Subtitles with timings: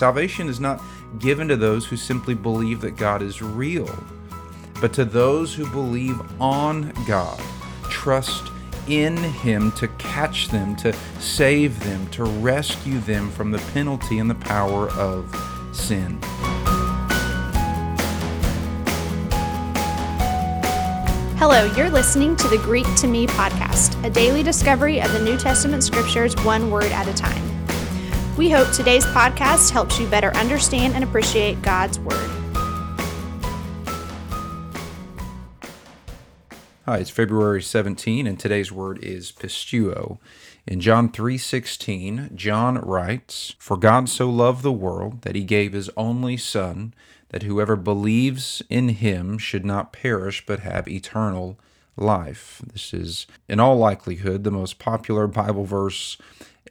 [0.00, 0.80] Salvation is not
[1.18, 3.86] given to those who simply believe that God is real,
[4.80, 7.38] but to those who believe on God,
[7.90, 8.50] trust
[8.88, 14.30] in Him to catch them, to save them, to rescue them from the penalty and
[14.30, 15.28] the power of
[15.76, 16.18] sin.
[21.36, 25.36] Hello, you're listening to the Greek to Me podcast, a daily discovery of the New
[25.36, 27.49] Testament scriptures one word at a time.
[28.38, 32.30] We hope today's podcast helps you better understand and appreciate God's Word.
[36.86, 40.18] Hi, it's February 17 and today's word is pisteuo.
[40.66, 45.90] In John 3:16, John writes, "For God so loved the world that he gave his
[45.96, 46.94] only son
[47.30, 51.58] that whoever believes in him should not perish but have eternal
[51.96, 52.62] life.
[52.72, 56.16] This is, in all likelihood, the most popular Bible verse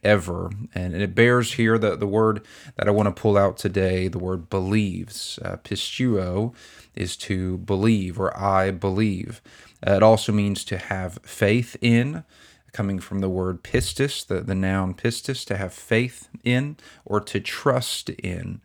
[0.02, 0.50] ever.
[0.74, 2.44] And it bears here the, the word
[2.76, 5.38] that I want to pull out today, the word believes.
[5.44, 6.54] Uh, pisteuo
[6.94, 9.40] is to believe or I believe.
[9.86, 12.24] Uh, it also means to have faith in,
[12.72, 17.40] coming from the word pistis, the, the noun pistis, to have faith in or to
[17.40, 18.60] trust in.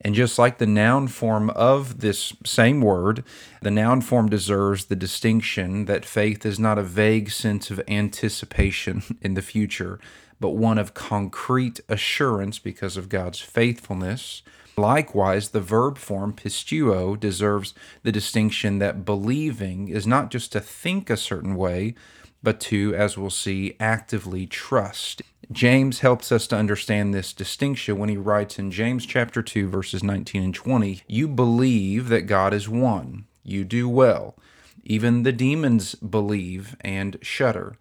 [0.00, 3.24] And just like the noun form of this same word,
[3.62, 9.02] the noun form deserves the distinction that faith is not a vague sense of anticipation
[9.22, 9.98] in the future,
[10.40, 14.42] but one of concrete assurance because of God's faithfulness.
[14.76, 21.10] Likewise, the verb form pisteuo deserves the distinction that believing is not just to think
[21.10, 21.94] a certain way,
[22.42, 25.22] but to, as we'll see, actively trust.
[25.50, 30.04] James helps us to understand this distinction when he writes in James chapter 2 verses
[30.04, 33.24] 19 and 20, "You believe that God is one.
[33.42, 34.36] You do well.
[34.84, 37.76] Even the demons believe and shudder."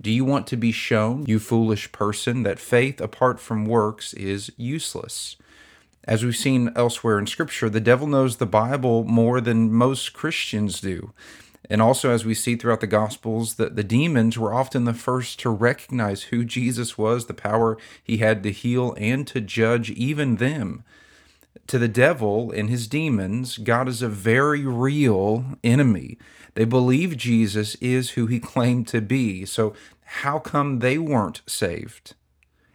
[0.00, 4.52] Do you want to be shown, you foolish person, that faith apart from works is
[4.56, 5.36] useless?
[6.04, 10.80] As we've seen elsewhere in Scripture, the devil knows the Bible more than most Christians
[10.80, 11.12] do.
[11.68, 15.40] And also, as we see throughout the Gospels, that the demons were often the first
[15.40, 20.36] to recognize who Jesus was, the power he had to heal and to judge even
[20.36, 20.84] them.
[21.68, 26.16] To the devil and his demons, God is a very real enemy.
[26.54, 29.44] They believe Jesus is who he claimed to be.
[29.44, 32.14] So, how come they weren't saved?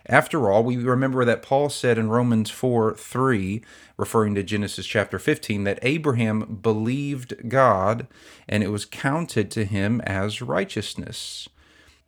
[0.05, 3.63] After all, we remember that Paul said in Romans 4 3,
[3.97, 8.05] referring to Genesis chapter 15, that Abraham believed God
[8.47, 11.49] and it was counted to him as righteousness.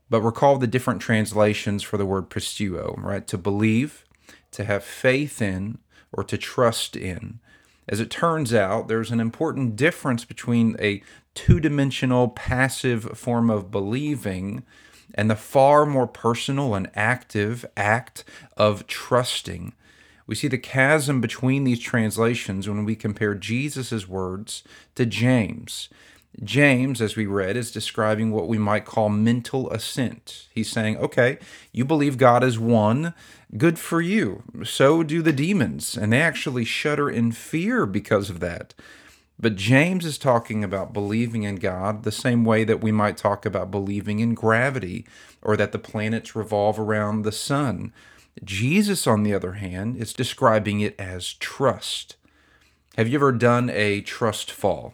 [0.08, 3.26] But recall the different translations for the word pisteuo, right?
[3.26, 4.06] To believe,
[4.52, 5.80] to have faith in,
[6.12, 7.40] or to trust in.
[7.88, 11.04] As it turns out, there's an important difference between a
[11.36, 14.64] two dimensional passive form of believing
[15.14, 18.24] and the far more personal and active act
[18.58, 19.74] of trusting.
[20.28, 24.64] We see the chasm between these translations when we compare Jesus' words
[24.96, 25.90] to James.
[26.44, 30.48] James, as we read, is describing what we might call mental assent.
[30.54, 31.38] He's saying, okay,
[31.72, 33.14] you believe God is one,
[33.58, 34.44] good for you.
[34.64, 38.74] So do the demons, and they actually shudder in fear because of that.
[39.40, 43.46] But James is talking about believing in God the same way that we might talk
[43.46, 45.06] about believing in gravity
[45.42, 47.94] or that the planets revolve around the sun.
[48.44, 52.16] Jesus, on the other hand, is describing it as trust.
[52.98, 54.94] Have you ever done a trust fall?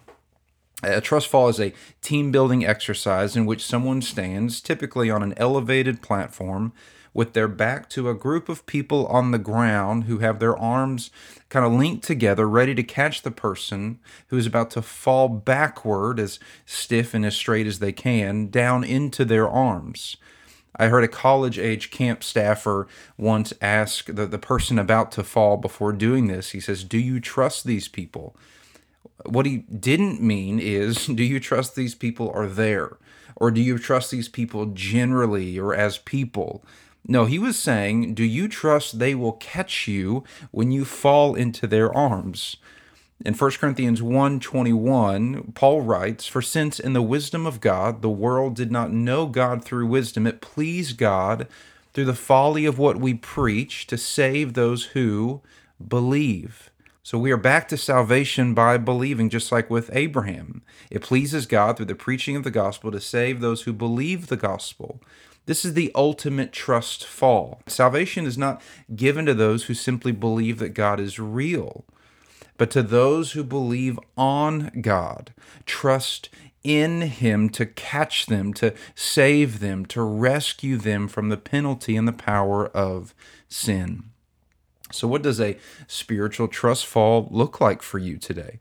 [0.83, 5.33] A trust fall is a team building exercise in which someone stands, typically on an
[5.37, 6.73] elevated platform,
[7.13, 11.11] with their back to a group of people on the ground who have their arms
[11.49, 16.19] kind of linked together, ready to catch the person who is about to fall backward,
[16.19, 20.17] as stiff and as straight as they can, down into their arms.
[20.77, 22.87] I heard a college age camp staffer
[23.17, 27.19] once ask the, the person about to fall before doing this, he says, Do you
[27.19, 28.35] trust these people?
[29.25, 32.97] What he didn't mean is, Do you trust these people are there?
[33.35, 36.63] Or do you trust these people generally or as people?
[37.07, 41.65] No, he was saying, Do you trust they will catch you when you fall into
[41.65, 42.57] their arms?
[43.23, 48.55] In 1 Corinthians 1:21, Paul writes, "For since in the wisdom of God the world
[48.55, 51.47] did not know God through wisdom, it pleased God
[51.93, 55.41] through the folly of what we preach to save those who
[55.87, 56.70] believe."
[57.03, 60.61] So we are back to salvation by believing, just like with Abraham.
[60.91, 64.37] It pleases God through the preaching of the gospel to save those who believe the
[64.37, 65.01] gospel.
[65.47, 67.63] This is the ultimate trust fall.
[67.65, 68.61] Salvation is not
[68.95, 71.85] given to those who simply believe that God is real,
[72.57, 75.33] but to those who believe on God,
[75.65, 76.29] trust
[76.63, 82.07] in Him to catch them, to save them, to rescue them from the penalty and
[82.07, 83.15] the power of
[83.49, 84.10] sin.
[84.91, 85.57] So, what does a
[85.87, 88.59] spiritual trust fall look like for you today?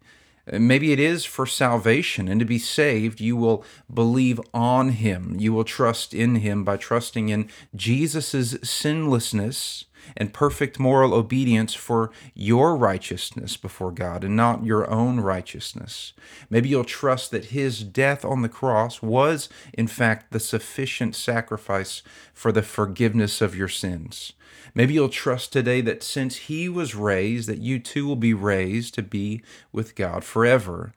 [0.52, 5.36] Maybe it is for salvation, and to be saved, you will believe on Him.
[5.38, 9.84] You will trust in Him by trusting in Jesus' sinlessness
[10.16, 16.12] and perfect moral obedience for your righteousness before God and not your own righteousness.
[16.48, 22.02] Maybe you'll trust that His death on the cross was, in fact, the sufficient sacrifice
[22.32, 24.32] for the forgiveness of your sins.
[24.74, 28.94] Maybe you'll trust today that since he was raised, that you too will be raised
[28.94, 29.42] to be
[29.72, 30.92] with God forever.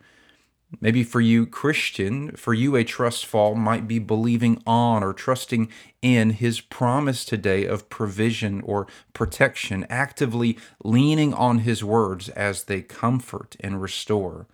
[0.82, 5.70] Maybe for you, Christian, for you, a trust fall might be believing on or trusting
[6.02, 12.82] in his promise today of provision or protection, actively leaning on his words as they
[12.82, 14.48] comfort and restore.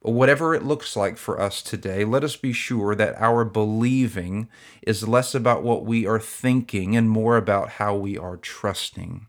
[0.00, 4.48] Whatever it looks like for us today, let us be sure that our believing
[4.82, 9.26] is less about what we are thinking and more about how we are trusting.